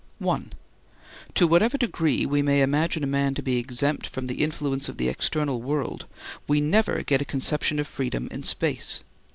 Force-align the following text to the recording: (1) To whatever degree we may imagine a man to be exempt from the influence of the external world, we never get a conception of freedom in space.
(1) 0.17 0.51
To 1.35 1.45
whatever 1.45 1.77
degree 1.77 2.25
we 2.25 2.41
may 2.41 2.63
imagine 2.63 3.03
a 3.03 3.05
man 3.05 3.35
to 3.35 3.43
be 3.43 3.57
exempt 3.57 4.07
from 4.07 4.25
the 4.25 4.41
influence 4.43 4.89
of 4.89 4.97
the 4.97 5.09
external 5.09 5.61
world, 5.61 6.07
we 6.47 6.59
never 6.59 7.03
get 7.03 7.21
a 7.21 7.23
conception 7.23 7.77
of 7.77 7.85
freedom 7.85 8.27
in 8.31 8.41
space. 8.41 9.03